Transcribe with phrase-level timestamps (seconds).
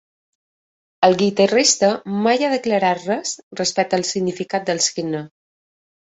[1.07, 1.89] El guitarrista
[2.27, 5.21] mai ha declarat res respecte al significat del signe.